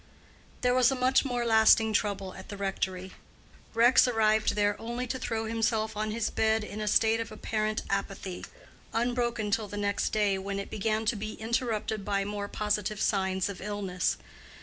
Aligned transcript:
There 0.61 0.73
was 0.73 0.89
a 0.89 0.95
much 0.95 1.23
more 1.25 1.45
lasting 1.45 1.93
trouble 1.93 2.33
at 2.33 2.49
the 2.49 2.57
rectory. 2.57 3.13
Rex 3.75 4.07
arrived 4.07 4.55
there 4.55 4.75
only 4.81 5.05
to 5.05 5.19
throw 5.19 5.45
himself 5.45 5.95
on 5.95 6.09
his 6.09 6.31
bed 6.31 6.63
in 6.63 6.81
a 6.81 6.87
state 6.87 7.19
of 7.19 7.31
apparent 7.31 7.83
apathy, 7.87 8.45
unbroken 8.93 9.51
till 9.51 9.67
the 9.67 9.77
next 9.77 10.09
day, 10.09 10.39
when 10.39 10.57
it 10.57 10.71
began 10.71 11.05
to 11.05 11.15
be 11.15 11.33
interrupted 11.33 12.03
by 12.03 12.25
more 12.25 12.47
positive 12.47 12.99
signs 12.99 13.47
of 13.47 13.61
illness. 13.61 14.17